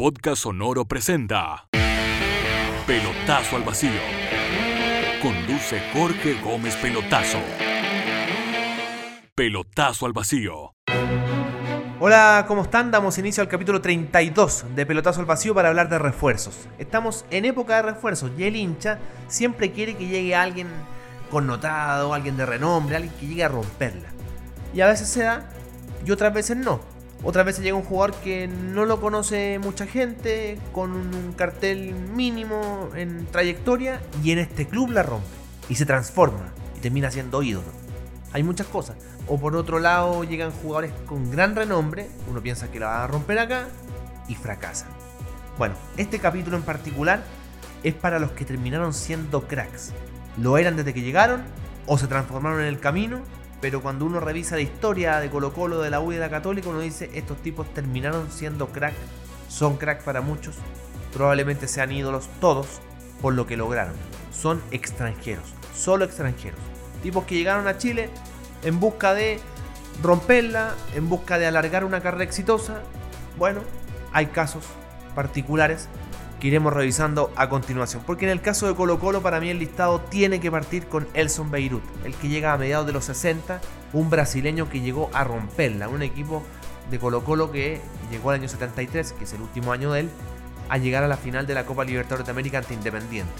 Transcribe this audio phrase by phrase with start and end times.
[0.00, 1.66] Podcast Sonoro presenta
[2.86, 4.00] Pelotazo al Vacío.
[5.20, 7.40] Conduce Jorge Gómez Pelotazo.
[9.34, 10.76] Pelotazo al Vacío.
[11.98, 12.92] Hola, ¿cómo están?
[12.92, 16.68] Damos inicio al capítulo 32 de Pelotazo al Vacío para hablar de refuerzos.
[16.78, 20.68] Estamos en época de refuerzos y el hincha siempre quiere que llegue alguien
[21.28, 24.10] connotado, alguien de renombre, alguien que llegue a romperla.
[24.72, 25.50] Y a veces se da
[26.06, 26.97] y otras veces no.
[27.24, 32.90] Otras veces llega un jugador que no lo conoce mucha gente, con un cartel mínimo
[32.94, 35.26] en trayectoria, y en este club la rompe.
[35.68, 37.66] Y se transforma y termina siendo ídolo.
[38.32, 38.96] Hay muchas cosas.
[39.26, 43.06] O por otro lado llegan jugadores con gran renombre, uno piensa que la va a
[43.08, 43.66] romper acá,
[44.28, 44.88] y fracasan.
[45.58, 47.22] Bueno, este capítulo en particular
[47.82, 49.92] es para los que terminaron siendo cracks.
[50.36, 51.42] Lo eran desde que llegaron,
[51.86, 53.22] o se transformaron en el camino,
[53.60, 56.30] pero cuando uno revisa la historia de Colo Colo, de la U y de la
[56.30, 58.94] Católica, uno dice, estos tipos terminaron siendo crack,
[59.48, 60.56] son crack para muchos,
[61.12, 62.80] probablemente sean ídolos todos
[63.20, 63.94] por lo que lograron.
[64.32, 66.60] Son extranjeros, solo extranjeros.
[67.02, 68.10] Tipos que llegaron a Chile
[68.62, 69.40] en busca de
[70.02, 72.82] romperla, en busca de alargar una carrera exitosa.
[73.36, 73.60] Bueno,
[74.12, 74.64] hay casos
[75.14, 75.88] particulares
[76.40, 78.02] que iremos revisando a continuación.
[78.06, 81.06] Porque en el caso de Colo Colo, para mí el listado tiene que partir con
[81.14, 83.60] Elson Beirut, el que llega a mediados de los 60,
[83.92, 86.42] un brasileño que llegó a romperla, un equipo
[86.90, 90.10] de Colo Colo que llegó al año 73, que es el último año de él,
[90.68, 93.32] a llegar a la final de la Copa Libertadores de América ante Independiente.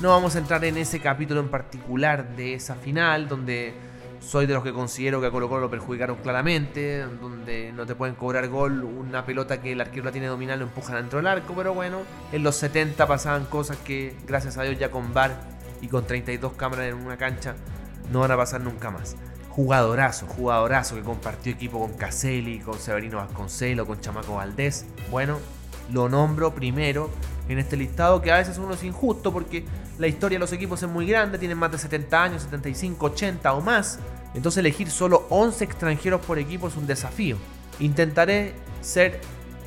[0.00, 3.74] No vamos a entrar en ese capítulo en particular de esa final, donde
[4.22, 7.94] soy de los que considero que a Colo Colo lo perjudicaron claramente, donde no te
[7.94, 11.26] pueden cobrar gol, una pelota que el arquero la tiene dominada lo empujan dentro del
[11.26, 11.98] arco, pero bueno,
[12.30, 15.32] en los 70 pasaban cosas que gracias a Dios ya con VAR
[15.80, 17.54] y con 32 cámaras en una cancha
[18.12, 19.16] no van a pasar nunca más.
[19.50, 24.86] Jugadorazo, jugadorazo que compartió equipo con Caselli, con Severino Vasconcelo, con Chamaco Valdés.
[25.10, 25.38] Bueno,
[25.92, 27.10] lo nombro primero
[27.48, 29.64] en este listado que a veces uno es injusto porque
[29.98, 33.52] la historia de los equipos es muy grande, tienen más de 70 años, 75, 80
[33.52, 33.98] o más.
[34.34, 37.36] Entonces elegir solo 11 extranjeros por equipo es un desafío.
[37.80, 39.20] Intentaré ser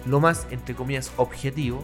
[0.06, 1.84] lo más, entre comillas, objetivo,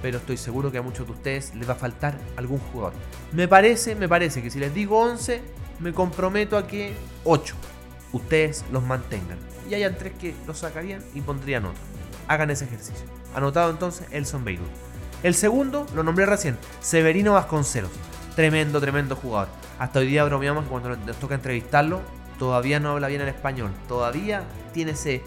[0.00, 2.92] pero estoy seguro que a muchos de ustedes les va a faltar algún jugador.
[3.32, 5.40] Me parece, me parece que si les digo 11,
[5.78, 6.94] me comprometo a que
[7.24, 7.54] 8
[8.12, 9.38] ustedes los mantengan.
[9.70, 11.80] Y hayan 3 que los sacarían y pondrían otro.
[12.28, 13.06] Hagan ese ejercicio.
[13.34, 14.66] Anotado entonces Elson Beirut.
[15.22, 17.92] El segundo, lo nombré recién, Severino Vasconcelos.
[18.34, 19.48] Tremendo, tremendo jugador.
[19.78, 22.00] Hasta hoy día bromeamos que cuando nos toca entrevistarlo,
[22.38, 23.70] todavía no habla bien el español.
[23.88, 25.22] Todavía tiene ese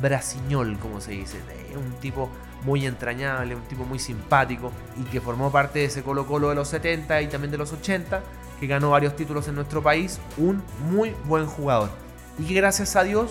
[0.00, 1.38] brasiñol, como se dice.
[1.76, 2.28] Un tipo
[2.64, 6.56] muy entrañable, un tipo muy simpático y que formó parte de ese Colo Colo de
[6.56, 8.20] los 70 y también de los 80,
[8.58, 10.18] que ganó varios títulos en nuestro país.
[10.36, 11.90] Un muy buen jugador.
[12.36, 13.30] Y que gracias a Dios,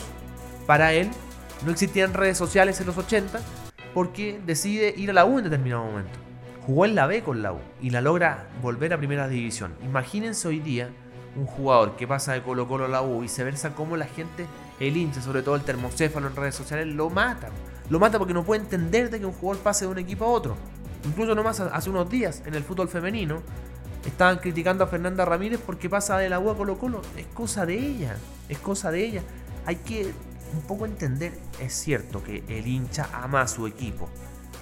[0.66, 1.12] para él,
[1.66, 3.42] no existían redes sociales en los 80
[3.94, 6.29] porque decide ir a la U en determinado momento.
[6.70, 9.74] Jugó en la B con la U y la logra volver a primera división.
[9.84, 10.92] Imagínense hoy día
[11.36, 14.06] un jugador que pasa de Colo Colo a la U y se versa cómo la
[14.06, 14.46] gente,
[14.80, 17.50] el hincha, sobre todo el termocéfalo en redes sociales, lo mata.
[17.90, 20.28] Lo mata porque no puede entender de que un jugador pase de un equipo a
[20.28, 20.58] otro.
[21.06, 23.42] Incluso nomás hace unos días en el fútbol femenino
[24.06, 27.02] estaban criticando a Fernanda Ramírez porque pasa de la U a Colo Colo.
[27.18, 28.16] Es cosa de ella,
[28.48, 29.24] es cosa de ella.
[29.66, 30.14] Hay que
[30.54, 34.08] un poco entender, es cierto que el hincha ama a su equipo,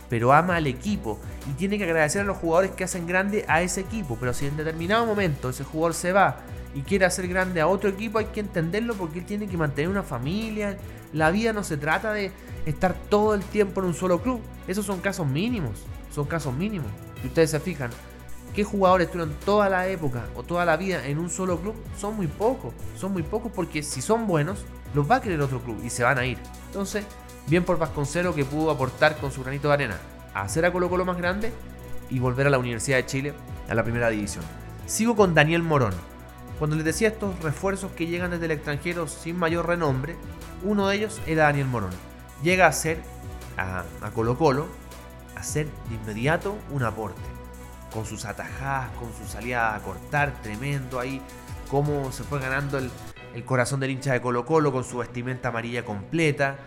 [0.10, 1.20] pero ama al equipo
[1.50, 4.18] y tiene que agradecer a los jugadores que hacen grande a ese equipo.
[4.20, 6.38] Pero si en determinado momento ese jugador se va
[6.74, 9.90] y quiere hacer grande a otro equipo, hay que entenderlo porque él tiene que mantener
[9.90, 10.78] una familia.
[11.14, 12.32] La vida no se trata de
[12.66, 14.42] estar todo el tiempo en un solo club.
[14.68, 16.88] Esos son casos mínimos, son casos mínimos.
[17.22, 17.90] Si ustedes se fijan,
[18.54, 21.76] ¿qué jugadores estuvieron toda la época o toda la vida en un solo club?
[21.98, 25.62] Son muy pocos, son muy pocos porque si son buenos, los va a querer otro
[25.62, 26.38] club y se van a ir.
[26.68, 27.06] Entonces,
[27.48, 29.98] bien por Vasconcelo que pudo aportar con su granito de arena
[30.34, 31.52] a hacer a Colo Colo más grande
[32.10, 33.34] y volver a la Universidad de Chile
[33.70, 34.44] a la primera división.
[34.86, 35.94] Sigo con Daniel Morón.
[36.60, 40.16] Cuando les decía estos refuerzos que llegan desde el extranjero sin mayor renombre,
[40.64, 41.92] uno de ellos era Daniel Morón.
[42.44, 43.02] Llega a ser
[43.58, 44.68] a, a Colo Colo,
[45.36, 47.22] a ser de inmediato un aporte.
[47.94, 51.22] Con sus atajadas, con su salida a cortar, tremendo ahí,
[51.70, 52.90] cómo se fue ganando el,
[53.34, 56.58] el corazón del hincha de Colo Colo con su vestimenta amarilla completa.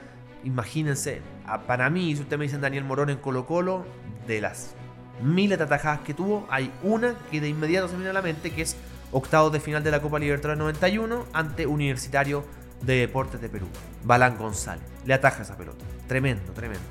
[0.45, 1.23] Imagínense,
[1.67, 3.85] para mí, si ustedes me dicen Daniel Morón en Colo Colo,
[4.27, 4.75] de las
[5.23, 8.51] miles de atajadas que tuvo, hay una que de inmediato se viene a la mente,
[8.53, 8.77] que es
[9.13, 12.45] octavos de final de la Copa Libertadores 91 ante Universitario
[12.83, 13.67] de Deportes de Perú,
[14.05, 14.85] Balán González.
[15.05, 15.85] Le ataja esa pelota.
[16.07, 16.85] Tremendo, tremendo.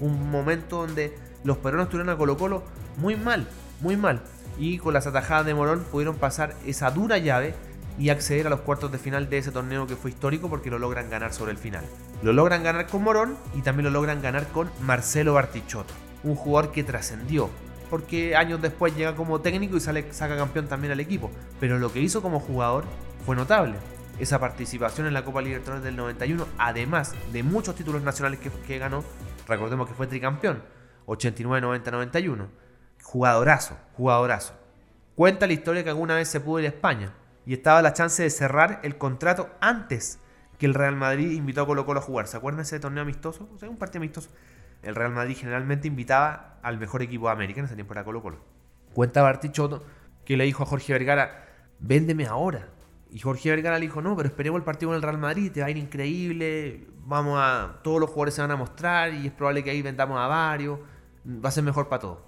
[0.00, 2.62] Un momento donde los peruanos tuvieron a Colo Colo
[2.96, 3.46] muy mal,
[3.80, 4.22] muy mal.
[4.58, 7.54] Y con las atajadas de Morón pudieron pasar esa dura llave
[7.98, 10.78] y acceder a los cuartos de final de ese torneo que fue histórico porque lo
[10.78, 11.84] logran ganar sobre el final.
[12.24, 15.92] Lo logran ganar con Morón y también lo logran ganar con Marcelo Bartichotto.
[16.22, 17.50] un jugador que trascendió.
[17.90, 21.30] Porque años después llega como técnico y sale, saca campeón también al equipo.
[21.60, 22.86] Pero lo que hizo como jugador
[23.26, 23.74] fue notable.
[24.18, 28.78] Esa participación en la Copa Libertadores del 91, además de muchos títulos nacionales que, que
[28.78, 29.04] ganó,
[29.46, 30.62] recordemos que fue tricampeón,
[31.04, 32.48] 89, 90, 91.
[33.02, 34.54] Jugadorazo, jugadorazo.
[35.14, 37.12] Cuenta la historia que alguna vez se pudo ir a España
[37.44, 40.20] y estaba la chance de cerrar el contrato antes
[40.58, 42.26] que el Real Madrid invitó a Colo Colo a jugar.
[42.26, 43.48] ¿Se acuerdan ese torneo amistoso?
[43.54, 44.30] O sea, un partido amistoso.
[44.82, 48.22] El Real Madrid generalmente invitaba al mejor equipo de América, en ese tiempo era Colo
[48.22, 48.38] Colo.
[48.92, 49.84] Cuenta Bartichotto
[50.24, 51.46] que le dijo a Jorge Vergara,
[51.78, 52.68] véndeme ahora.
[53.10, 55.60] Y Jorge Vergara le dijo, no, pero esperemos el partido con el Real Madrid, te
[55.60, 59.32] va a ir increíble, vamos a, todos los jugadores se van a mostrar y es
[59.32, 60.80] probable que ahí vendamos a varios,
[61.26, 62.18] va a ser mejor para todos.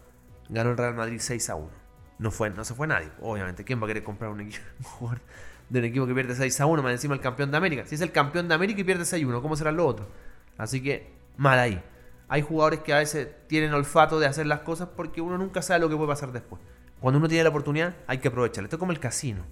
[0.48, 1.70] Ganó el Real Madrid 6 a 1.
[2.18, 3.64] No, fue, no se fue nadie, obviamente.
[3.64, 4.64] ¿Quién va a querer comprar un equipo
[5.68, 7.84] de un equipo que pierde 6 a 1 más encima el campeón de América?
[7.86, 10.06] Si es el campeón de América y pierde 6 a 1, ¿cómo será lo otro?
[10.58, 11.82] Así que, mal ahí.
[12.28, 15.80] Hay jugadores que a veces tienen olfato de hacer las cosas porque uno nunca sabe
[15.80, 16.60] lo que puede pasar después.
[17.00, 18.66] Cuando uno tiene la oportunidad, hay que aprovecharla.
[18.66, 19.42] Esto es como el casino.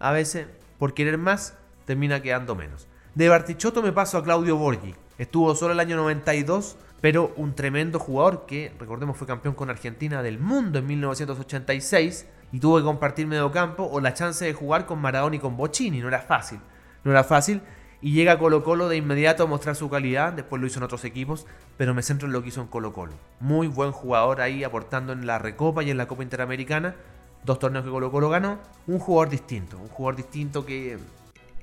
[0.00, 0.46] A veces,
[0.78, 2.88] por querer más, termina quedando menos.
[3.14, 4.94] De Bartichotto me paso a Claudio Borghi.
[5.18, 10.22] Estuvo solo el año 92, pero un tremendo jugador que, recordemos, fue campeón con Argentina
[10.22, 14.86] del mundo en 1986 y tuvo que compartir medio campo o la chance de jugar
[14.86, 15.98] con Maradona y con Bocini.
[15.98, 16.60] No era fácil.
[17.02, 17.60] No era fácil.
[18.00, 20.32] Y llega a Colo Colo de inmediato a mostrar su calidad.
[20.32, 21.46] Después lo hizo en otros equipos.
[21.76, 23.14] Pero me centro en lo que hizo en Colo Colo.
[23.40, 26.94] Muy buen jugador ahí aportando en la Recopa y en la Copa Interamericana.
[27.44, 28.60] Dos torneos que Colo Colo ganó.
[28.86, 29.76] Un jugador distinto.
[29.76, 30.96] Un jugador distinto que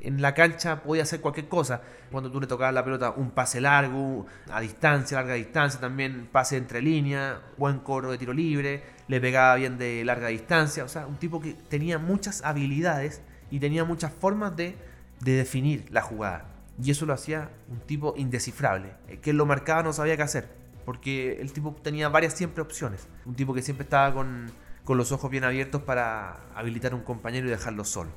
[0.02, 1.82] en la cancha podía hacer cualquier cosa.
[2.12, 6.58] Cuando tú le tocabas la pelota, un pase largo, a distancia, larga distancia, también pase
[6.58, 10.84] entre líneas, buen coro de tiro libre, le pegaba bien de larga distancia.
[10.84, 14.76] O sea, un tipo que tenía muchas habilidades y tenía muchas formas de,
[15.22, 16.46] de definir la jugada.
[16.82, 18.94] Y eso lo hacía un tipo indescifrable.
[19.08, 20.50] El que lo marcaba no sabía qué hacer,
[20.86, 23.08] porque el tipo tenía varias siempre opciones.
[23.26, 24.52] Un tipo que siempre estaba con,
[24.84, 28.12] con los ojos bien abiertos para habilitar a un compañero y dejarlo solo.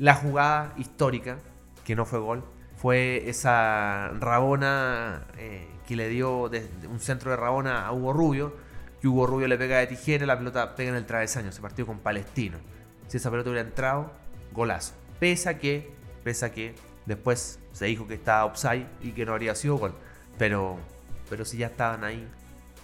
[0.00, 1.36] La jugada histórica,
[1.84, 2.42] que no fue gol,
[2.74, 6.50] fue esa Rabona eh, que le dio
[6.88, 8.56] un centro de Rabona a Hugo Rubio,
[9.02, 11.84] que Hugo Rubio le pega de tijera, la pelota pega en el travesaño, se partió
[11.84, 12.56] con Palestino.
[13.08, 14.10] Si esa pelota hubiera entrado,
[14.52, 14.94] golazo.
[15.18, 15.92] Pesa que,
[16.24, 16.74] pesa que
[17.04, 19.94] después se dijo que estaba offside y que no habría sido gol.
[20.38, 20.78] Pero,
[21.28, 22.26] pero si ya estaban ahí,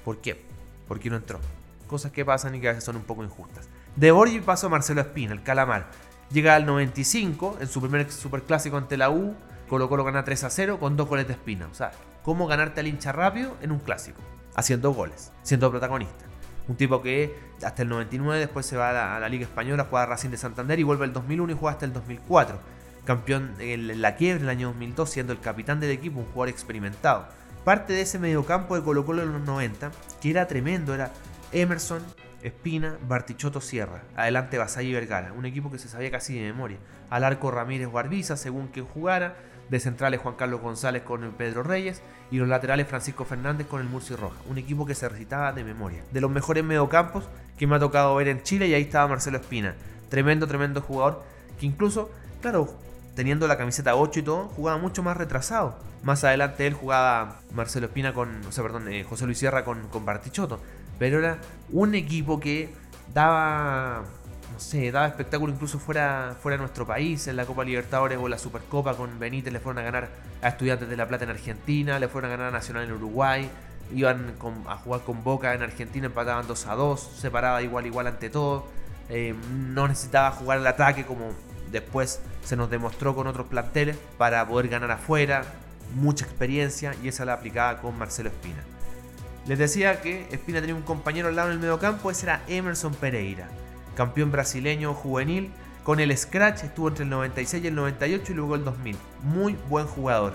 [0.05, 0.45] ¿por qué?
[0.87, 1.41] ¿Por qué no entró?
[1.87, 3.71] Cosas que pasan y que a veces son un poco injustas.
[3.95, 5.87] De Borgi pasó Marcelo Espina, el calamar.
[6.31, 9.35] Llega al 95 en su primer superclásico ante la U.
[9.69, 11.69] Colo Colo gana 3 a 0 con dos goles de Espina.
[11.71, 11.93] O sea,
[12.23, 14.21] ¿cómo ganarte al hincha rápido en un clásico?
[14.55, 16.25] Haciendo goles, siendo protagonista.
[16.69, 19.87] Un tipo que hasta el 99 después se va a la, a la Liga Española,
[19.89, 22.59] juega a Racing de Santander y vuelve el 2001 y juega hasta el 2004.
[23.05, 26.49] Campeón en la quiebra en el año 2002 siendo el capitán del equipo, un jugador
[26.49, 27.27] experimentado.
[27.65, 31.13] Parte de ese mediocampo de Colo Colo en los 90, que era tremendo, era
[31.53, 32.03] Emerson,
[32.47, 34.03] Espina, Bartichotto Sierra.
[34.15, 36.79] Adelante Basay y Vergara, un equipo que se sabía casi de memoria.
[37.11, 39.37] Al arco Ramírez Guarbiza, según quien jugara.
[39.69, 42.03] De centrales Juan Carlos González con Pedro Reyes.
[42.31, 44.37] Y los laterales Francisco Fernández con el Murcio Roja.
[44.49, 46.05] Un equipo que se recitaba de memoria.
[46.13, 47.25] De los mejores mediocampos
[47.59, 48.69] que me ha tocado ver en Chile.
[48.69, 49.75] Y ahí estaba Marcelo Espina.
[50.09, 51.25] Tremendo, tremendo jugador.
[51.59, 52.73] Que incluso, claro,
[53.17, 55.77] teniendo la camiseta 8 y todo, jugaba mucho más retrasado.
[56.05, 59.89] Más adelante él jugaba Marcelo Espina con, o sea, perdón, eh, José Luis Sierra con,
[59.89, 60.61] con Bartichotto.
[60.99, 61.39] Pero era
[61.73, 62.71] un equipo que
[63.13, 64.03] daba,
[64.53, 68.29] no sé, daba espectáculo incluso fuera, fuera de nuestro país, en la Copa Libertadores o
[68.29, 70.09] la Supercopa con Benítez, le fueron a ganar
[70.43, 73.51] a Estudiantes de La Plata en Argentina, le fueron a ganar a Nacional en Uruguay,
[73.95, 77.87] iban con- a jugar con Boca en Argentina, empataban 2 a 2, se paraba igual
[77.87, 78.67] igual ante todo,
[79.09, 81.31] eh, no necesitaba jugar el ataque como
[81.71, 85.45] después se nos demostró con otros planteles para poder ganar afuera,
[85.95, 88.63] mucha experiencia y esa la aplicaba con Marcelo Espina.
[89.47, 92.93] Les decía que Espina tenía un compañero al lado en el mediocampo, ese era Emerson
[92.95, 93.49] Pereira,
[93.95, 95.53] campeón brasileño juvenil.
[95.85, 98.97] Con el Scratch estuvo entre el 96 y el 98 y luego el 2000.
[99.23, 100.33] Muy buen jugador.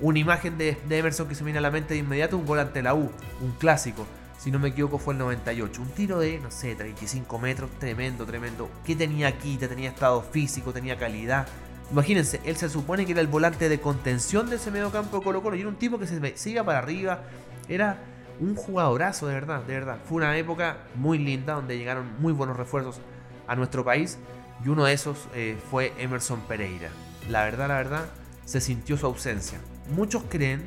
[0.00, 2.82] Una imagen de, Emerson que se viene a la mente de inmediato, un gol ante
[2.82, 4.04] la U, un clásico.
[4.36, 5.80] Si no me equivoco fue el 98.
[5.80, 8.68] Un tiro de, no sé, 35 metros, tremendo, tremendo.
[8.84, 9.58] ¿Qué tenía aquí?
[9.58, 11.46] Tenía estado físico, tenía calidad.
[11.92, 15.40] Imagínense, él se supone que era el volante de contención de ese mediocampo de Colo
[15.40, 17.22] Colo y era un tipo que se, se iba para arriba.
[17.68, 17.98] Era
[18.40, 19.98] un jugadorazo, de verdad, de verdad.
[20.08, 23.00] Fue una época muy linda donde llegaron muy buenos refuerzos
[23.46, 24.18] a nuestro país
[24.64, 26.90] y uno de esos eh, fue Emerson Pereira.
[27.28, 28.06] La verdad, la verdad,
[28.44, 29.58] se sintió su ausencia.
[29.94, 30.62] Muchos creen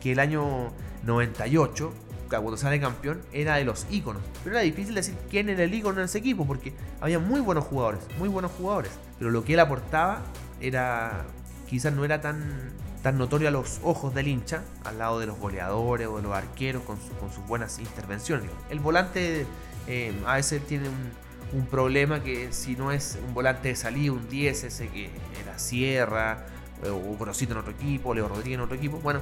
[0.00, 0.72] que el año
[1.04, 1.92] 98,
[2.28, 4.22] cuando sale campeón, era de los íconos.
[4.42, 7.64] Pero era difícil decir quién era el ícono en ese equipo porque había muy buenos
[7.64, 8.90] jugadores, muy buenos jugadores.
[9.18, 10.22] Pero lo que él aportaba
[10.60, 11.24] era
[11.68, 15.38] quizás no era tan tan notorio a los ojos del hincha, al lado de los
[15.38, 18.50] goleadores o de los arqueros con, sus buenas intervenciones.
[18.70, 19.46] El volante
[19.86, 24.28] eh, a veces tiene un, problema que si no es un volante de salida, un
[24.28, 26.46] 10, ese que era Sierra,
[26.82, 29.20] eh, o Grosito en otro equipo, Leo Rodríguez en otro equipo, bueno,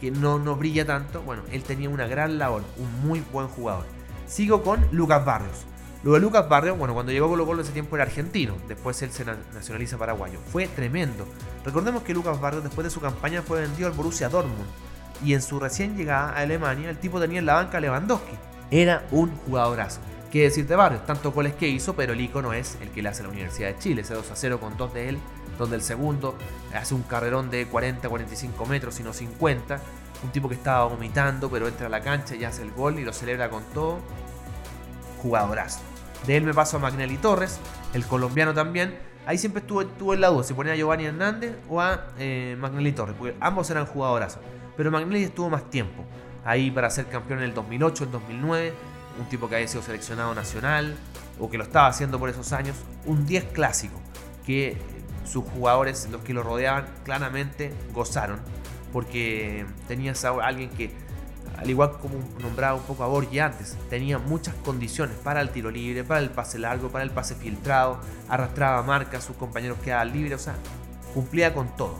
[0.00, 3.86] que no, no brilla tanto, bueno, él tenía una gran labor, un muy buen jugador.
[4.26, 5.66] Sigo con Lucas Barrios.
[6.04, 9.02] Lo de Lucas Barrios, bueno, cuando llegó a Colo Colo ese tiempo era argentino, después
[9.02, 10.38] él se nacionaliza paraguayo.
[10.52, 11.26] Fue tremendo.
[11.64, 14.68] Recordemos que Lucas Barrios después de su campaña fue vendido al Borussia Dortmund
[15.24, 18.36] y en su recién llegada a Alemania el tipo tenía en la banca Lewandowski.
[18.70, 20.00] Era un jugadorazo.
[20.30, 21.04] ¿Qué decir de Barrios?
[21.04, 23.68] Tantos goles que hizo, pero el icono es el que le hace a la Universidad
[23.68, 25.18] de Chile, ese 2 a 0 con dos de él,
[25.58, 26.36] donde el segundo
[26.74, 29.80] hace un carrerón de 40-45 metros, sino 50.
[30.22, 33.04] Un tipo que estaba vomitando, pero entra a la cancha y hace el gol y
[33.04, 34.00] lo celebra con todo
[35.22, 35.80] jugadorazo.
[36.26, 37.58] De él me paso a Magnelli Torres,
[37.94, 38.98] el colombiano también.
[39.26, 42.56] Ahí siempre estuvo, estuvo en la duda si ponía a Giovanni Hernández o a eh,
[42.58, 44.40] Magnelli Torres, porque ambos eran jugadorazos.
[44.76, 46.04] Pero Magnelli estuvo más tiempo.
[46.44, 48.72] Ahí para ser campeón en el 2008, el 2009,
[49.18, 50.96] un tipo que había sido seleccionado nacional
[51.38, 52.76] o que lo estaba haciendo por esos años.
[53.04, 54.00] Un 10 clásico
[54.46, 54.76] que
[55.24, 58.40] sus jugadores, los que lo rodeaban, claramente gozaron
[58.92, 60.90] porque tenías a alguien que
[61.58, 65.70] al igual como nombraba un poco a Borgi antes, tenía muchas condiciones para el tiro
[65.70, 67.98] libre, para el pase largo, para el pase filtrado,
[68.28, 70.54] arrastraba marcas, sus compañeros quedaban libres, o sea,
[71.12, 71.96] cumplía con todo.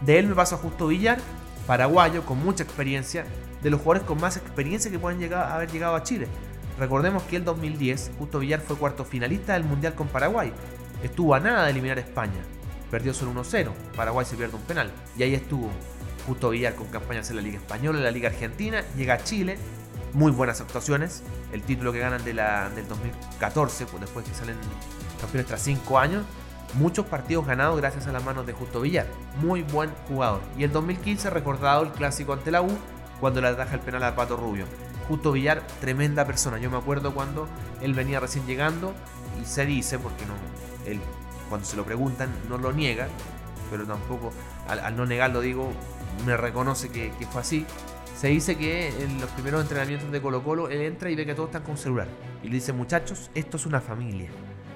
[0.00, 1.18] De él me paso a Justo Villar,
[1.66, 3.26] paraguayo, con mucha experiencia,
[3.62, 6.26] de los jugadores con más experiencia que pueden haber llegado a Chile.
[6.78, 10.52] Recordemos que el 2010, Justo Villar fue cuarto finalista del Mundial con Paraguay.
[11.02, 12.40] Estuvo a nada de eliminar a España.
[12.90, 13.70] Perdió solo 1-0.
[13.94, 14.90] Paraguay se pierde un penal.
[15.16, 15.68] Y ahí estuvo
[16.26, 19.58] Justo Villar con campañas en la Liga Española, en la Liga Argentina, llega a Chile,
[20.12, 24.56] muy buenas actuaciones, el título que ganan de la, del 2014, pues después que salen
[25.20, 26.24] campeones tras 5 años,
[26.74, 29.06] muchos partidos ganados gracias a las manos de Justo Villar,
[29.40, 30.40] muy buen jugador.
[30.56, 32.70] Y el 2015 recordado el clásico ante la U,
[33.20, 34.66] cuando le ataja el penal a Pato Rubio.
[35.08, 36.58] Justo Villar, tremenda persona.
[36.58, 37.48] Yo me acuerdo cuando
[37.80, 38.94] él venía recién llegando
[39.40, 40.34] y se dice, porque no,
[40.90, 41.00] él
[41.48, 43.08] cuando se lo preguntan no lo niega,
[43.70, 44.32] pero tampoco,
[44.68, 45.72] al no negarlo digo,
[46.26, 47.66] me reconoce que, fue así.
[48.16, 51.34] Se dice que en los primeros entrenamientos de Colo Colo él entra y ve que
[51.34, 52.06] todos están con celular.
[52.42, 54.30] Y le dice, muchachos, esto es una familia.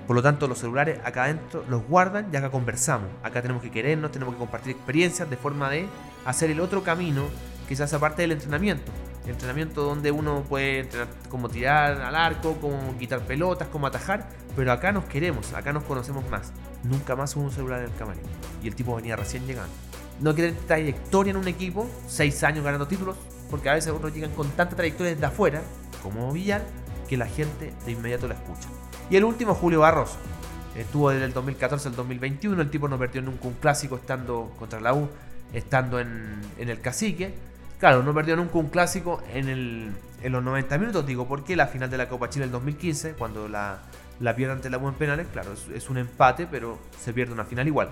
[0.06, 3.08] Por lo tanto, los celulares acá adentro los guardan y acá conversamos.
[3.22, 5.86] Acá tenemos que querernos, tenemos que compartir experiencias de forma de
[6.24, 7.24] hacer el otro camino
[7.68, 8.92] que se hace parte del entrenamiento.
[9.26, 14.70] Entrenamiento donde uno puede entrenar cómo tirar al arco, cómo quitar pelotas, cómo atajar, pero
[14.70, 16.52] acá nos queremos, acá nos conocemos más.
[16.84, 18.22] Nunca más hubo un celular en el camarín.
[18.62, 19.85] Y el tipo venía recién llegando
[20.20, 23.16] no quiere trayectoria en un equipo, seis años ganando títulos,
[23.50, 25.62] porque a veces otros llegan con tanta trayectoria desde afuera,
[26.02, 26.62] como Villar,
[27.08, 28.68] que la gente de inmediato la escucha.
[29.10, 30.16] Y el último, Julio Barroso.
[30.74, 34.80] Estuvo desde el 2014 al 2021, el tipo no perdió nunca un clásico estando contra
[34.80, 35.08] la U,
[35.54, 37.34] estando en, el cacique.
[37.78, 39.92] Claro, no perdió nunca un clásico en, el,
[40.22, 43.78] los 90 minutos, digo, porque la final de la Copa Chile del 2015, cuando la,
[44.20, 47.44] la pierde ante la U en penales, claro, es un empate, pero se pierde una
[47.44, 47.88] final igual.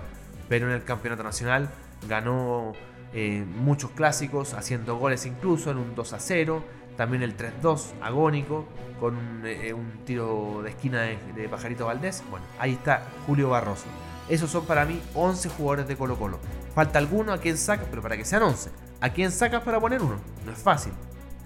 [0.49, 1.69] Pero en el campeonato nacional
[2.07, 2.73] ganó
[3.13, 6.63] eh, muchos clásicos, haciendo goles incluso en un 2 a 0,
[6.97, 8.65] también el 3-2 agónico,
[8.99, 12.23] con eh, un, tiro de esquina de, Pajarito Valdés.
[12.29, 13.85] Bueno, ahí está Julio Barroso.
[14.29, 16.39] Esos son para mí 11 jugadores de Colo Colo.
[16.73, 18.69] Falta alguno a quien sacas, pero para que sean 11.
[19.01, 20.17] ¿A quién sacas para poner uno?
[20.45, 20.93] No es fácil.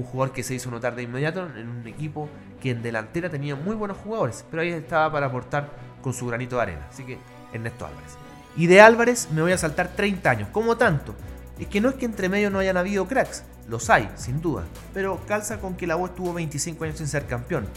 [0.06, 2.30] jugador que se hizo notar de inmediato en un equipo
[2.62, 5.70] que en delantera tenía muy buenos jugadores, pero ahí estaba para aportar
[6.02, 6.88] con su granito de arena.
[6.90, 7.18] Así que
[7.52, 8.14] Ernesto Álvarez.
[8.56, 10.50] Y de Álvarez me voy a saltar 30 años.
[10.52, 11.16] ¿Cómo tanto?
[11.60, 14.64] Es que no es que entre medio no hayan habido cracks, los hay, sin duda,
[14.94, 17.68] pero calza con que la U estuvo 25 años sin ser campeón.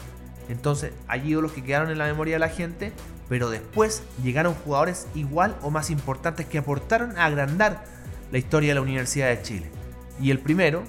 [0.49, 2.93] Entonces, hay ídolos que quedaron en la memoria de la gente,
[3.35, 7.83] pero después llegaron jugadores igual o más importantes que aportaron a agrandar
[8.31, 9.71] la historia de la Universidad de Chile.
[10.21, 10.85] Y el primero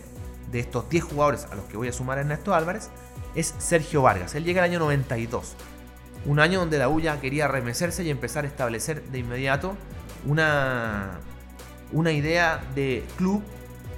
[0.52, 2.92] de estos 10 jugadores a los que voy a sumar a Ernesto Álvarez
[3.34, 4.36] es Sergio Vargas.
[4.36, 5.56] Él llega el año 92.
[6.28, 9.76] Un año donde la UYA quería remecerse y empezar a establecer de inmediato
[10.28, 11.14] una,
[11.94, 13.42] una idea de club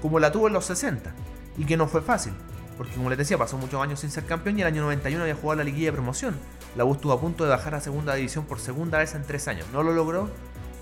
[0.01, 1.13] como la tuvo en los 60.
[1.57, 2.31] Y que no fue fácil.
[2.77, 5.35] Porque como les decía, pasó muchos años sin ser campeón y el año 91 había
[5.35, 6.35] jugado la liguilla de promoción.
[6.75, 9.47] La U estuvo a punto de bajar a segunda división por segunda vez en tres
[9.47, 9.65] años.
[9.73, 10.29] No lo logró.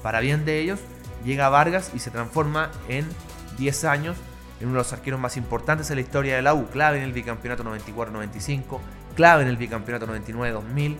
[0.04, 0.80] Para bien de ellos,
[1.24, 3.08] llega Vargas y se transforma en
[3.58, 4.18] 10 años
[4.60, 6.68] en uno de los arqueros más importantes en la historia de la U.
[6.68, 8.80] Clave en el bicampeonato 94-95,
[9.16, 10.98] clave en el bicampeonato 99-2000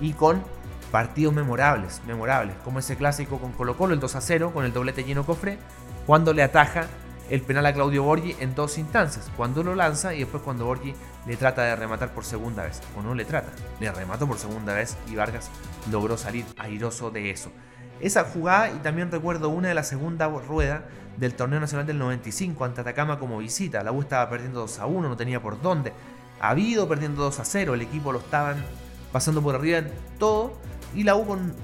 [0.00, 0.42] y con
[0.90, 4.72] partidos memorables, memorables, como ese clásico con Colo Colo, el 2 a 0, con el
[4.72, 5.58] doblete lleno cofre,
[6.06, 6.86] cuando le ataja
[7.30, 10.94] el penal a Claudio Borgi en dos instancias, cuando lo lanza y después cuando Borgi
[11.26, 14.74] le trata de rematar por segunda vez, o no le trata, le remató por segunda
[14.74, 15.50] vez y Vargas
[15.90, 17.52] logró salir airoso de eso.
[18.00, 20.84] Esa jugada y también recuerdo una de la segunda rueda
[21.16, 24.86] del torneo nacional del 95 ante Atacama como visita, la U estaba perdiendo 2 a
[24.86, 25.92] 1, no tenía por dónde,
[26.40, 28.64] ha habido perdiendo 2 a 0, el equipo lo estaban
[29.12, 30.54] pasando por arriba en todo
[30.94, 31.54] y la U con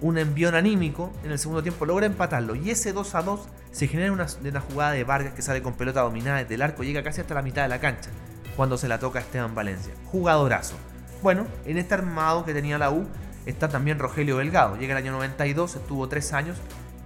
[0.00, 3.88] un envión anímico en el segundo tiempo logra empatarlo y ese 2 a 2 se
[3.88, 7.02] genera una, una jugada de Vargas que sale con pelota dominada desde el arco, llega
[7.02, 8.10] casi hasta la mitad de la cancha
[8.56, 9.92] cuando se la toca a Esteban Valencia.
[10.06, 10.74] Jugadorazo.
[11.22, 13.06] Bueno, en este armado que tenía la U
[13.44, 14.76] está también Rogelio Delgado.
[14.76, 16.56] Llega el año 92, estuvo 3 años,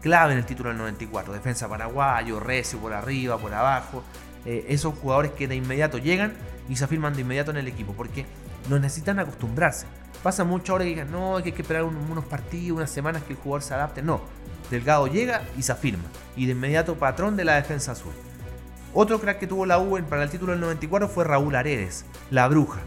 [0.01, 1.33] clave en el título del 94.
[1.33, 4.03] Defensa paraguayo, recio por arriba, por abajo.
[4.47, 6.33] Eh, esos jugadores que de inmediato llegan
[6.69, 8.25] y se afirman de inmediato en el equipo porque
[8.69, 9.87] no necesitan acostumbrarse.
[10.23, 13.39] Pasa mucho ahora que digan, no, hay que esperar unos partidos, unas semanas que el
[13.39, 14.03] jugador se adapte.
[14.03, 14.21] No,
[14.71, 16.05] Delgado llega y se afirma.
[16.37, 18.13] Y de inmediato patrón de la defensa azul.
[18.93, 22.49] Otro crack que tuvo la U para el título del 94 fue Raúl Aredes, la
[22.49, 22.81] bruja.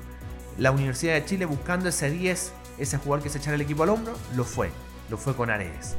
[0.57, 3.89] La Universidad de Chile buscando ese 10, ese jugador que se echara el equipo al
[3.89, 4.69] hombro, lo fue.
[5.09, 5.95] Lo fue con Aredes.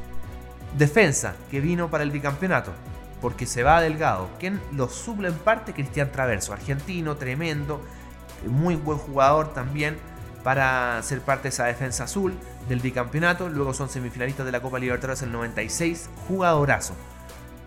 [0.77, 2.71] Defensa que vino para el bicampeonato,
[3.19, 4.29] porque se va Delgado.
[4.39, 7.81] Quien lo suple en parte, Cristian Traverso, argentino, tremendo,
[8.47, 9.97] muy buen jugador también
[10.45, 12.31] para ser parte de esa defensa azul
[12.69, 13.49] del bicampeonato.
[13.49, 16.07] Luego son semifinalistas de la Copa Libertadores el 96.
[16.27, 16.93] Jugadorazo.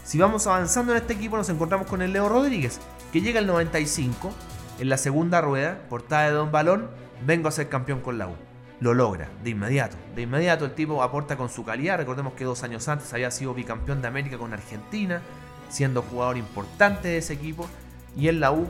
[0.04, 2.78] Si vamos avanzando en este equipo nos encontramos con el Leo Rodríguez,
[3.12, 4.32] que llega el 95
[4.78, 6.88] en la segunda rueda, portada de Don Balón,
[7.26, 8.36] vengo a ser campeón con la U.
[8.78, 9.96] Lo logra, de inmediato.
[10.14, 11.98] De inmediato el tipo aporta con su calidad.
[11.98, 15.20] Recordemos que dos años antes había sido bicampeón de América con Argentina,
[15.68, 17.68] siendo jugador importante de ese equipo.
[18.16, 18.68] Y en la U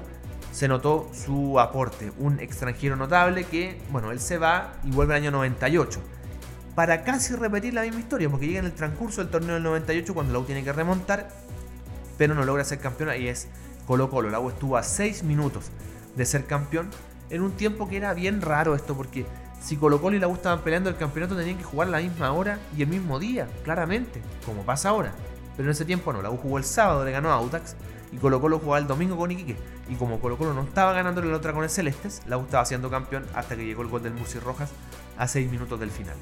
[0.53, 5.23] se notó su aporte, un extranjero notable que, bueno, él se va y vuelve al
[5.23, 6.01] año 98.
[6.75, 10.15] Para casi repetir la misma historia, porque llega en el transcurso del torneo del 98
[10.15, 11.29] cuando la U tiene que remontar,
[12.17, 13.49] pero no logra ser campeón y es
[13.87, 14.31] Colo Colo.
[14.31, 15.71] La estuvo a 6 minutos
[16.17, 16.91] de ser campeón
[17.31, 19.27] en un tiempo que era bien raro esto, porque
[19.61, 21.99] si Colo Colo y la U estaban peleando el campeonato tenían que jugar a la
[21.99, 25.13] misma hora y el mismo día, claramente, como pasa ahora.
[25.57, 27.75] Pero en ese tiempo no, la jugó el sábado, le ganó a Autax
[28.12, 29.57] y Colo Colo jugaba el domingo con Iquique.
[29.88, 32.64] Y como Colo Colo no estaba ganando la otra con el Celestes, la U estaba
[32.64, 34.71] siendo campeón hasta que llegó el gol del Murci Rojas
[35.16, 36.16] a 6 minutos del final.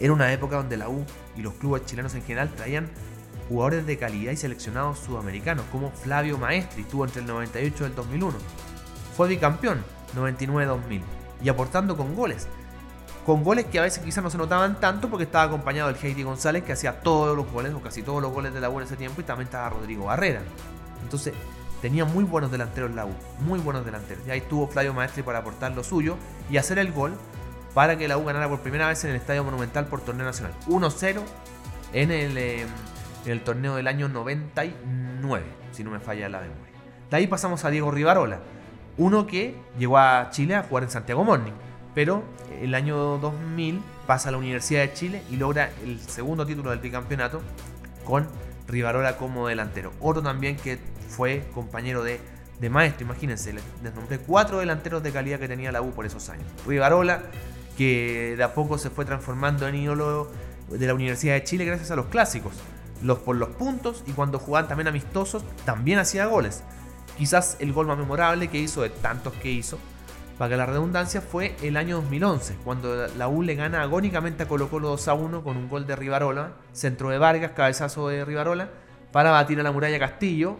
[0.00, 1.04] Era una época donde la U
[1.36, 2.88] y los clubes chilenos en general traían
[3.48, 7.94] jugadores de calidad y seleccionados sudamericanos, como Flavio Maestri, estuvo entre el 98 y el
[7.94, 8.36] 2001.
[9.16, 9.84] Fue bicampeón
[10.16, 11.02] 99-2000
[11.42, 12.48] y aportando con goles.
[13.26, 16.22] Con goles que a veces quizás no se notaban tanto porque estaba acompañado del Heidi
[16.22, 18.86] González que hacía todos los goles o casi todos los goles de la U en
[18.86, 20.42] ese tiempo y también estaba Rodrigo Barrera.
[21.04, 21.32] Entonces,
[21.80, 24.26] tenía muy buenos delanteros la U, muy buenos delanteros.
[24.26, 26.16] Y ahí estuvo Flavio Maestri para aportar lo suyo
[26.50, 27.14] y hacer el gol
[27.74, 30.54] para que la U ganara por primera vez en el Estadio Monumental por torneo nacional.
[30.66, 31.22] 1-0
[31.92, 32.68] en el, em,
[33.26, 36.64] en el torneo del año 99, si no me falla la memoria.
[37.10, 38.40] De ahí pasamos a Diego Rivarola,
[38.96, 41.52] uno que llegó a Chile a jugar en Santiago Morning,
[41.94, 42.22] pero
[42.60, 46.78] el año 2000 pasa a la Universidad de Chile y logra el segundo título del
[46.78, 47.40] bicampeonato
[48.04, 48.28] con
[48.68, 49.92] Rivarola como delantero.
[50.00, 50.78] Otro también que
[51.14, 52.20] fue compañero de,
[52.70, 56.46] maestro, imagínense, les nombré cuatro delanteros de calidad que tenía la U por esos años.
[56.66, 57.22] Rivarola,
[57.76, 60.30] que de a poco se fue transformando en ídolo
[60.70, 62.54] de la Universidad de Chile gracias a los clásicos,
[63.02, 66.62] los por los puntos y cuando jugaban también amistosos, también hacía goles.
[67.18, 69.78] Quizás el gol más memorable que hizo de tantos que hizo
[70.38, 74.48] para que la redundancia, fue el año 2011, cuando la U le gana agónicamente a
[74.48, 78.24] Colo Colo 2 a 1 con un gol de Rivarola, centro de Vargas, cabezazo de
[78.24, 78.68] Rivarola,
[79.12, 80.56] para batir a la muralla Castillo,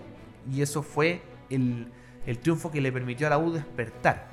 [0.51, 1.89] y eso fue el,
[2.43, 4.29] triunfo que le permitió a la U despertar.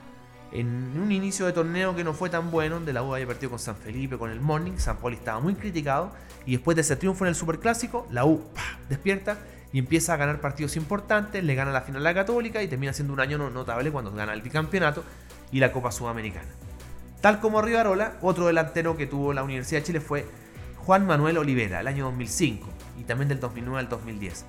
[0.51, 0.67] En
[1.01, 3.59] un inicio de torneo que no fue tan bueno, donde la U había partido con
[3.59, 6.11] San Felipe, con el Morning, San Poli estaba muy criticado,
[6.45, 8.43] y después de ese triunfo en el Superclásico, la U
[8.89, 9.37] despierta
[9.73, 12.91] y empieza a ganar partidos importantes, le gana la final a la Católica y termina
[12.91, 15.03] siendo un año notable cuando gana el bicampeonato
[15.51, 16.49] y la Copa Sudamericana.
[17.21, 20.25] Tal como Rivarola, otro delantero que tuvo la Universidad de Chile fue
[20.77, 22.67] Juan Manuel Olivera, el año 2005
[22.99, 24.45] y también del 2009 al 2010.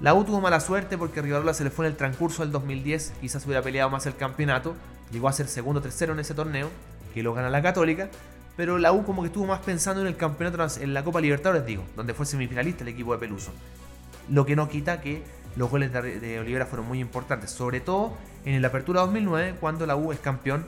[0.00, 3.14] La U tuvo mala suerte porque Rivarola se le fue en el transcurso del 2010,
[3.20, 4.74] quizás hubiera peleado más el campeonato,
[5.12, 6.68] llegó a ser segundo tercero en ese torneo,
[7.14, 8.08] que lo gana la Católica,
[8.56, 11.64] pero la U como que estuvo más pensando en el campeonato, en la Copa Libertadores,
[11.64, 13.52] digo, donde fue semifinalista el equipo de Peluso.
[14.28, 15.22] Lo que no quita que
[15.56, 19.94] los goles de Olivera fueron muy importantes, sobre todo en la Apertura 2009, cuando la
[19.94, 20.66] U es campeón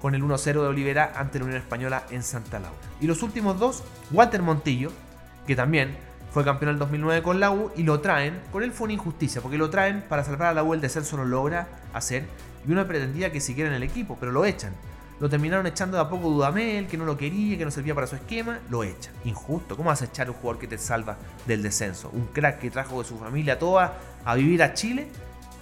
[0.00, 2.78] con el 1-0 de Olivera ante la Unión Española en Santa Laura.
[3.00, 4.92] Y los últimos dos, Walter Montillo,
[5.46, 5.96] que también
[6.32, 8.94] fue campeón en el 2009 con la U, y lo traen, con él fue una
[8.94, 12.24] injusticia, porque lo traen para salvar a la U el descenso lo logra hacer,
[12.66, 14.72] y uno pretendía que siguiera en el equipo, pero lo echan.
[15.20, 18.06] Lo terminaron echando de a poco Dudamel, que no lo quería, que no servía para
[18.06, 19.12] su esquema, lo echan.
[19.24, 22.08] Injusto, ¿cómo vas a echar a un jugador que te salva del descenso?
[22.14, 25.08] Un crack que trajo de su familia toda a vivir a Chile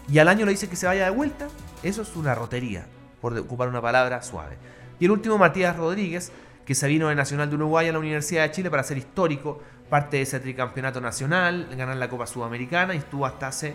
[0.08, 1.48] y al año le dice que se vaya de vuelta.
[1.82, 2.86] Eso es una rotería
[3.20, 4.56] por ocupar una palabra suave.
[5.00, 6.30] Y el último, Matías Rodríguez,
[6.64, 9.60] que se vino de Nacional de Uruguay a la Universidad de Chile para ser histórico,
[9.88, 13.74] parte de ese tricampeonato nacional, ganar la Copa Sudamericana y estuvo hasta hace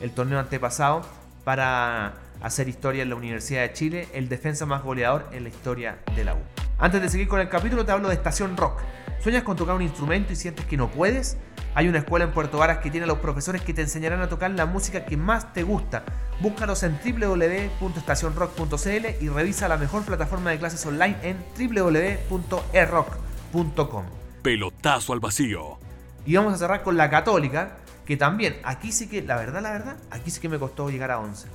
[0.00, 1.02] el torneo antepasado
[1.44, 5.98] para hacer historia en la Universidad de Chile, el defensa más goleador en la historia
[6.14, 6.38] de la U.
[6.78, 8.80] Antes de seguir con el capítulo te hablo de Estación Rock.
[9.20, 11.36] ¿Sueñas con tocar un instrumento y sientes que no puedes?
[11.74, 14.28] Hay una escuela en Puerto Varas que tiene a los profesores que te enseñarán a
[14.28, 16.02] tocar la música que más te gusta.
[16.40, 24.23] Búscalos en www.estacionrock.cl y revisa la mejor plataforma de clases online en www.erock.com.
[24.44, 25.78] Pelotazo al vacío.
[26.26, 29.72] Y vamos a cerrar con la católica, que también, aquí sí que, la verdad, la
[29.72, 31.48] verdad, aquí sí que me costó llegar a 11.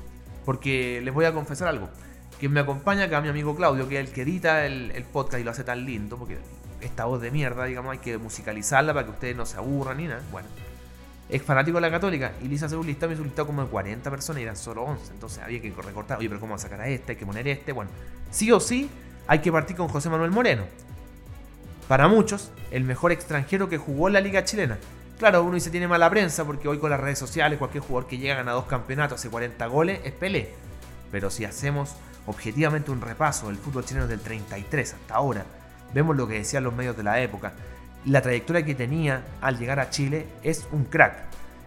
[0.43, 1.87] Porque les voy a confesar algo.
[2.39, 5.43] Quien me acompaña acá, mi amigo Claudio, que es el que edita el, podcast y
[5.43, 6.39] lo hace tan lindo, porque
[6.81, 10.07] esta voz de mierda, digamos, hay que musicalizarla para que ustedes no se aburran ni
[10.07, 10.23] nada.
[10.31, 10.47] Bueno,
[11.29, 13.61] es fanático de la Católica y Lisa hizo un listado, me hizo un listado como
[13.61, 15.13] de 40 personas y eran solo 11.
[15.13, 17.11] Entonces había que recortar, oye, pero ¿cómo va a sacar a este?
[17.11, 17.71] Hay que poner este.
[17.71, 17.91] Bueno,
[18.31, 18.89] sí o sí,
[19.27, 20.63] hay que partir con José Manuel Moreno.
[21.89, 24.77] Para muchos, el mejor extranjero que jugó en la Liga Chilena.
[25.17, 28.19] Claro, uno dice tiene mala prensa porque hoy con las redes sociales cualquier jugador que
[28.19, 30.53] llega a ganar dos campeonatos, hace 40 goles, es Pelé.
[31.11, 31.95] Pero si hacemos
[32.27, 35.45] objetivamente un repaso del fútbol chileno del 33 hasta ahora,
[35.91, 37.53] vemos lo que decían los medios de la época.
[38.05, 41.15] La trayectoria que tenía al llegar a Chile es un crack.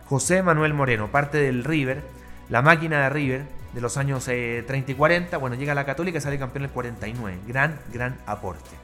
[0.07, 2.01] José Manuel Moreno, parte del River,
[2.49, 3.43] la máquina de River
[3.75, 6.63] de los años 30 eh, y 40, bueno, llega a la Católica y sale campeón
[6.63, 7.39] en el 49.
[7.49, 8.82] Gran, gran aporte.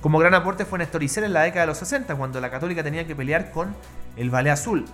[0.00, 2.82] Como gran aporte fue Néstor Isela en la década de los 60, cuando la Católica
[2.82, 3.74] tenía que pelear con
[4.16, 4.86] el Valle Azul.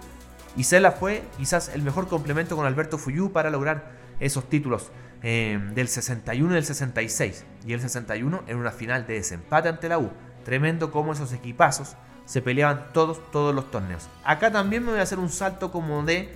[0.56, 4.90] Isela fue quizás el mejor complemento con Alberto Fuyú para lograr esos títulos
[5.22, 7.44] eh, del 61 y del 66.
[7.66, 10.10] Y el 61 en una final de desempate ante la U.
[10.44, 14.08] Tremendo como esos equipazos se peleaban todos, todos los torneos.
[14.24, 16.34] Acá también me voy a hacer un salto como de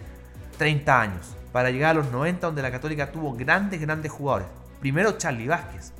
[0.58, 1.36] 30 años.
[1.52, 4.46] Para llegar a los 90 donde la Católica tuvo grandes, grandes jugadores.
[4.80, 5.92] Primero Charlie Vázquez.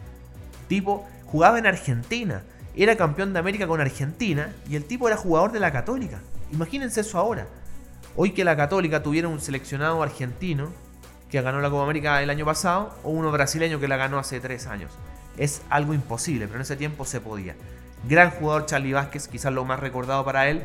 [0.68, 2.42] Tipo, jugaba en Argentina.
[2.76, 6.20] Era campeón de América con Argentina y el tipo era jugador de la Católica.
[6.52, 7.46] Imagínense eso ahora.
[8.16, 10.70] Hoy que la Católica tuviera un seleccionado argentino
[11.30, 14.40] que ganó la Copa América el año pasado o uno brasileño que la ganó hace
[14.40, 14.92] tres años.
[15.36, 17.54] Es algo imposible, pero en ese tiempo se podía.
[18.08, 20.62] Gran jugador Charlie Vázquez, quizás lo más recordado para él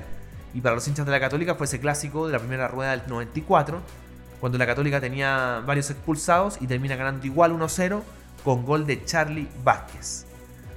[0.54, 3.02] y para los hinchas de la Católica fue ese clásico de la primera rueda del
[3.08, 3.82] 94,
[4.40, 8.02] cuando la Católica tenía varios expulsados y termina ganando igual 1-0
[8.44, 10.25] con gol de Charlie Vázquez.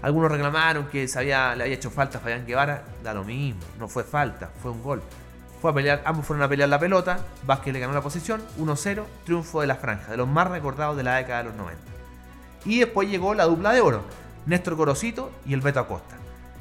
[0.00, 4.04] Algunos reclamaron que le había hecho falta a Fabián Guevara, da lo mismo, no fue
[4.04, 5.02] falta, fue un gol.
[6.04, 7.18] Ambos fueron a pelear la pelota.
[7.44, 11.02] Vázquez le ganó la posición, 1-0, triunfo de la franja, de los más recordados de
[11.02, 11.82] la década de los 90.
[12.64, 14.04] Y después llegó la dupla de oro,
[14.46, 16.16] Néstor Gorosito y el Beto Acosta,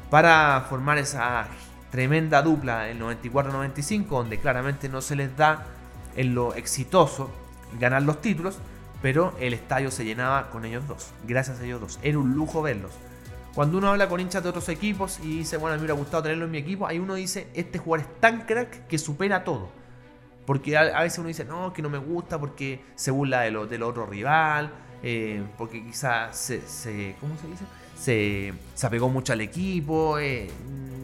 [0.10, 1.48] para formar esa
[1.92, 5.66] tremenda dupla en 94-95, donde claramente no se les da
[6.16, 7.30] en lo exitoso
[7.80, 8.58] ganar los títulos,
[9.02, 12.00] pero el estadio se llenaba con ellos dos, gracias a ellos dos.
[12.02, 12.92] Era un lujo verlos.
[13.58, 16.46] Cuando uno habla con hinchas de otros equipos y dice, bueno, me hubiera gustado tenerlo
[16.46, 19.70] en mi equipo, ahí uno dice, este jugador es tan crack que supera todo.
[20.46, 23.66] Porque a, veces uno dice, no, que no me gusta porque se burla de lo,
[23.66, 24.70] del otro rival,
[25.02, 27.64] eh, porque quizás se, ¿cómo se dice?
[28.00, 30.52] Se, se apegó mucho al equipo, eh,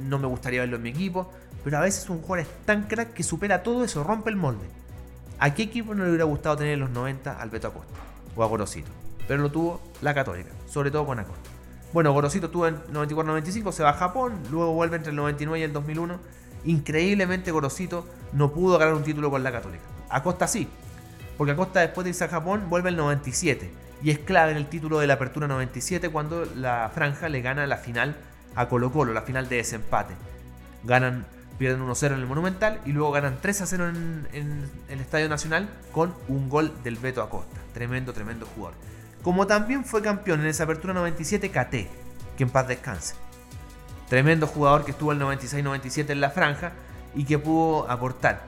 [0.03, 1.31] no me gustaría verlo en mi equipo.
[1.63, 4.67] Pero a veces un jugador es tan crack que supera todo eso, rompe el molde.
[5.39, 7.95] ¿A qué equipo no le hubiera gustado tener en los 90 al Beto Acosta
[8.35, 8.91] o a Gorosito?
[9.27, 11.52] Pero lo tuvo la Católica, sobre todo con Acosta.
[11.93, 15.63] Bueno, Gorosito estuvo en 94-95, se va a Japón, luego vuelve entre el 99 y
[15.63, 16.19] el 2001.
[16.65, 19.83] Increíblemente Gorosito no pudo ganar un título con la Católica.
[20.09, 20.67] Acosta sí,
[21.37, 23.69] porque Acosta después de irse a Japón vuelve el 97
[24.01, 27.67] y es clave en el título de la Apertura 97 cuando la franja le gana
[27.67, 28.15] la final
[28.55, 30.15] a Colo Colo, la final de desempate.
[30.83, 31.27] Ganan,
[31.59, 36.15] pierden 1-0 en el Monumental y luego ganan 3-0 en, en el Estadio Nacional con
[36.27, 37.59] un gol del Beto Acosta.
[37.73, 38.75] Tremendo, tremendo jugador.
[39.23, 41.71] Como también fue campeón en esa apertura 97 KT,
[42.37, 43.15] que en paz descanse.
[44.09, 46.73] Tremendo jugador que estuvo el 96-97 en la franja
[47.15, 48.41] y que pudo aportar.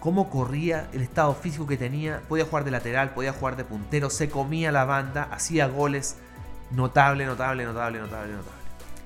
[0.00, 4.08] Cómo corría, el estado físico que tenía, podía jugar de lateral, podía jugar de puntero,
[4.08, 6.16] se comía la banda, hacía goles.
[6.70, 8.58] Notable, notable, notable, notable, notable.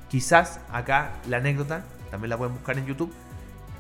[0.09, 3.12] Quizás acá la anécdota, también la pueden buscar en YouTube,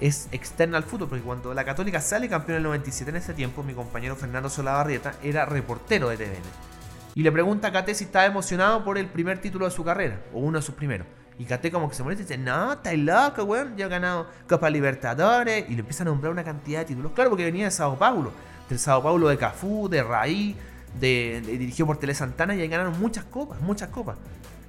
[0.00, 3.34] es externa al fútbol, porque cuando la Católica sale campeón en el 97 en ese
[3.34, 6.71] tiempo, mi compañero Fernando Solabarrieta era reportero de TVN.
[7.14, 10.20] Y le pregunta a Cate si estaba emocionado por el primer título de su carrera,
[10.32, 11.06] o uno de sus primeros.
[11.38, 14.28] Y Cate como que se molesta y dice, no, estás loco, weón, ya ha ganado
[14.48, 15.68] Copa Libertadores.
[15.68, 17.12] Y le empieza a nombrar una cantidad de títulos.
[17.12, 18.32] Claro, porque venía de Sao Paulo,
[18.68, 20.56] del Sao Paulo de Cafú, de Raí,
[21.00, 24.16] de, dirigido por Tele Santana y ahí ganaron muchas copas, muchas copas.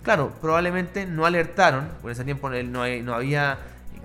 [0.04, 3.58] Claro, probablemente no alertaron, por ese tiempo no, no había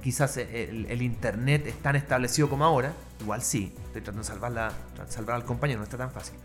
[0.02, 4.72] quizás el, internet tan establecido como ahora, igual sí, estoy tratando de salvar,
[5.08, 6.36] salvar al compañero, no está tan fácil.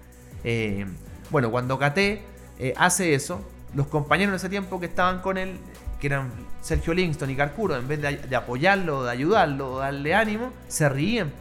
[0.44, 0.86] Eh,
[1.30, 3.42] bueno, cuando KT eh, hace eso,
[3.76, 5.58] los compañeros en ese tiempo que estaban con él,
[6.00, 6.32] que eran
[6.62, 11.32] Sergio Livingston y Carcuro, en vez de, apoyarlo, de ayudarlo, de darle ánimo, se ríen.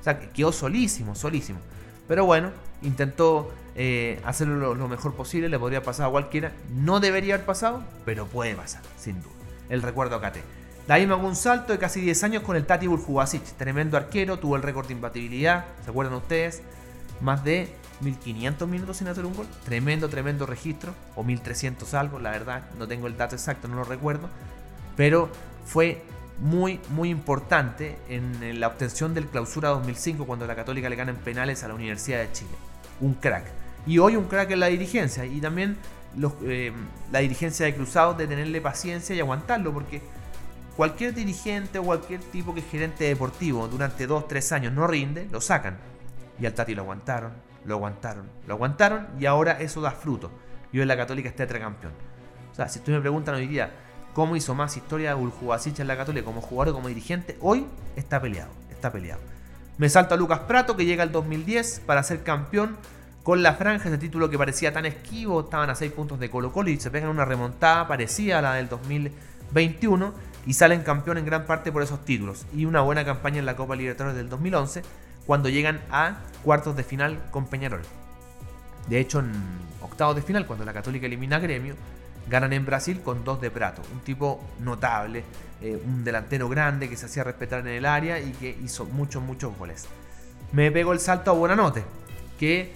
[0.00, 1.58] O sea, quedó solísimo, solísimo.
[2.08, 2.50] Pero bueno,
[2.82, 6.52] intentó eh, hacerlo lo, mejor posible, le podría pasar a cualquiera.
[6.74, 9.32] No debería haber pasado, pero puede pasar, sin duda.
[9.68, 10.30] El recuerdo a.
[10.30, 13.96] De ahí me hago un salto de casi 10 años con el Tati Burjubasic, tremendo
[13.96, 16.62] arquero, tuvo el récord de imbatibilidad, ¿se acuerdan ustedes?
[17.22, 22.32] Más de 1500 minutos sin hacer un gol, tremendo, tremendo registro, o 1300 algo, la
[22.32, 24.28] verdad, no tengo el dato exacto, no lo recuerdo,
[24.96, 25.30] pero
[25.64, 26.02] fue
[26.38, 31.18] muy, muy importante en la obtención del clausura 2005 cuando la Católica le gana en
[31.18, 32.50] penales a la Universidad de Chile.
[33.00, 33.44] Un crack.
[33.86, 35.76] Y hoy un crack en la dirigencia y también
[36.44, 36.72] eh,
[37.10, 40.02] la dirigencia de Cruzados de tenerle paciencia y aguantarlo porque
[40.76, 45.40] cualquier dirigente o cualquier tipo que es gerente deportivo durante 2-3 años no rinde, lo
[45.40, 45.76] sacan.
[46.40, 47.32] Y al Tati lo aguantaron,
[47.64, 50.30] lo aguantaron, lo aguantaron y ahora eso da fruto.
[50.72, 51.92] Y hoy la Católica es tetracampeón.
[52.50, 53.70] O sea, si tú me preguntan hoy día
[54.14, 57.66] cómo hizo más historia Uljubasic en la Católica como jugador o como dirigente, hoy
[57.96, 59.20] está peleado, está peleado.
[59.78, 62.76] Me salta Lucas Prato que llega al 2010 para ser campeón
[63.22, 66.52] con la franja, ese título que parecía tan esquivo, estaban a 6 puntos de Colo
[66.52, 70.12] Colo y se pegan una remontada parecida a la del 2021
[70.44, 73.54] y salen campeón en gran parte por esos títulos y una buena campaña en la
[73.54, 74.82] Copa Libertadores del 2011
[75.26, 77.82] cuando llegan a cuartos de final con Peñarol.
[78.88, 79.32] De hecho, en
[79.80, 81.74] octavos de final, cuando la Católica elimina a Gremio,
[82.28, 85.24] ganan en Brasil con dos de Prato, un tipo notable,
[85.60, 89.22] eh, un delantero grande que se hacía respetar en el área y que hizo muchos,
[89.22, 89.86] muchos goles.
[90.52, 91.84] Me pego el salto a Buenanote,
[92.38, 92.72] que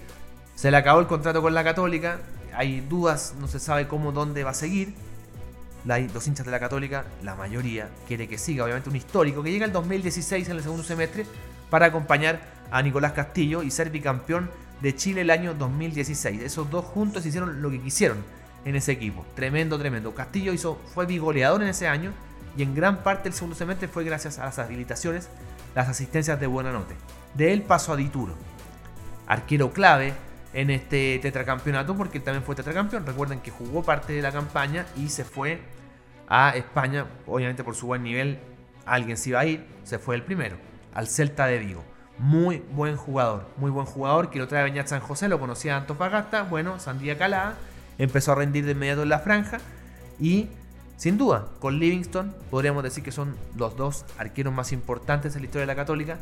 [0.55, 2.19] se le acabó el contrato con la Católica,
[2.55, 4.93] hay dudas, no se sabe cómo, dónde va a seguir,
[5.85, 9.65] los hinchas de la Católica, la mayoría, quiere que siga, obviamente un histórico, que llega
[9.65, 11.25] el 2016 en el segundo semestre
[11.69, 12.39] para acompañar
[12.71, 14.49] a Nicolás Castillo y ser bicampeón
[14.81, 16.41] de Chile el año 2016.
[16.41, 18.17] Esos dos juntos hicieron lo que quisieron
[18.65, 19.25] en ese equipo.
[19.35, 20.13] Tremendo, tremendo.
[20.13, 22.11] Castillo hizo, fue bigoleador en ese año
[22.57, 25.29] y en gran parte del segundo semestre fue gracias a las habilitaciones,
[25.75, 26.95] las asistencias de buena nota.
[27.33, 28.33] De él pasó a Dituro,
[29.27, 30.13] arquero clave
[30.53, 33.05] en este tetracampeonato porque él también fue tetracampeón.
[33.05, 35.61] Recuerden que jugó parte de la campaña y se fue
[36.27, 38.39] a España, obviamente por su buen nivel,
[38.85, 40.57] alguien se iba a ir, se fue el primero,
[40.97, 41.83] al Celta de Vigo.
[42.17, 46.41] Muy buen jugador, muy buen jugador que lo trae Beñat San José, lo conocía Antofagasta,
[46.41, 47.55] bueno, Sandía Calada,
[47.99, 49.59] empezó a rendir de inmediato en la franja
[50.19, 50.47] y
[50.97, 55.45] sin duda, con Livingston podríamos decir que son los dos arqueros más importantes en la
[55.45, 56.17] historia de la Católica.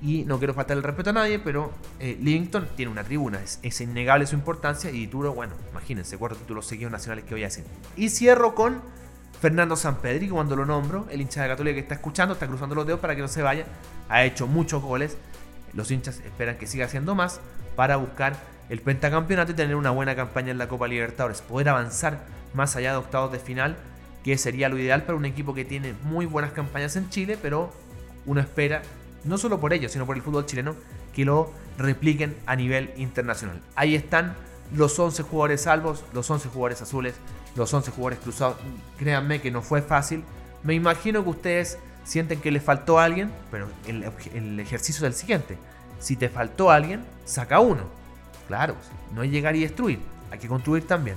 [0.00, 3.80] Y no quiero faltar el respeto a nadie, pero eh, Livingston tiene una tribuna, es,
[3.80, 4.90] innegable su importancia.
[4.90, 7.64] Y Turo, bueno, imagínense, cuatro títulos seguidos nacionales que voy a hacer.
[7.96, 8.80] Y cierro con
[9.42, 12.86] Fernando Sanpedri, cuando lo nombro, el hincha de Católica que está escuchando, está cruzando los
[12.86, 13.66] dedos para que no se vaya.
[14.08, 15.18] Ha hecho muchos goles.
[15.72, 17.40] Los hinchas esperan que siga haciendo más
[17.74, 18.36] para buscar
[18.68, 21.42] el pentacampeonato y tener una buena campaña en la Copa Libertadores.
[21.42, 22.20] Poder avanzar
[22.54, 23.76] más allá de octavos de final,
[24.22, 27.72] que sería lo ideal para un equipo que tiene muy buenas campañas en Chile, pero
[28.26, 28.82] uno espera,
[29.24, 30.76] no solo por ellos, sino por el fútbol chileno,
[31.12, 33.60] que lo repliquen a nivel internacional.
[33.74, 34.36] Ahí están
[34.72, 37.16] los 11 jugadores salvos, los 11 jugadores azules
[37.56, 38.56] los 11 jugadores cruzados.
[38.98, 40.24] Créanme que no fue fácil.
[40.62, 45.56] Me imagino que ustedes sienten que les faltó alguien, pero el, ejercicio es el siguiente.
[45.98, 47.82] Si te faltó alguien, saca uno.
[48.48, 48.74] Claro,
[49.14, 51.16] no es llegar y destruir, hay que construir también.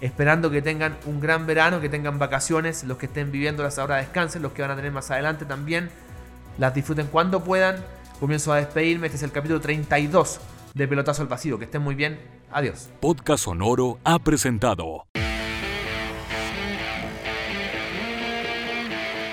[0.00, 3.96] Esperando que tengan un gran verano, que tengan vacaciones, los que estén viviendo las ahora
[3.96, 5.90] descansen, los que van a tener más adelante también,
[6.58, 7.76] las disfruten cuando puedan.
[8.18, 10.40] Comienzo a despedirme, este es el capítulo 32
[10.74, 12.90] de Pelotazo al Vacío, que estén muy bien, adiós.
[13.00, 15.06] Podcast Sonoro ha presentado